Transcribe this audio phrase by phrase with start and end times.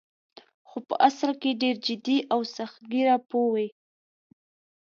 [0.67, 3.67] خو په اصل کې ډېر جدي او سخت ګیره پوه وې.